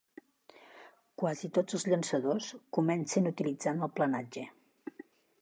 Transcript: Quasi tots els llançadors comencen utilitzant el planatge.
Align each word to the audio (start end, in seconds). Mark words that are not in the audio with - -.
Quasi 1.23 1.51
tots 1.57 1.77
els 1.79 1.85
llançadors 1.91 2.49
comencen 2.79 3.31
utilitzant 3.35 3.87
el 3.91 3.95
planatge. 4.01 4.49